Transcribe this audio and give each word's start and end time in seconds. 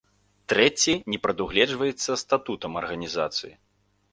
Трэці 0.53 0.95
не 1.13 1.19
прадугледжваецца 1.27 2.11
статутам 2.23 2.71
арганізацыі. 2.83 3.53